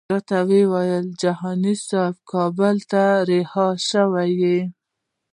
راته 0.13 0.37
ویې 0.47 0.63
ویل 0.71 1.07
جهاني 1.21 1.75
صاحب 1.87 2.15
کابل 2.31 2.75
ته 2.91 3.03
رهي 3.29 3.65
شوی. 3.89 4.59